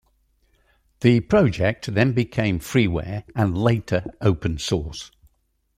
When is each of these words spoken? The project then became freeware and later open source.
The 1.01 1.19
project 1.19 1.93
then 1.93 2.13
became 2.13 2.57
freeware 2.59 3.23
and 3.35 3.55
later 3.55 4.03
open 4.19 4.57
source. 4.57 5.11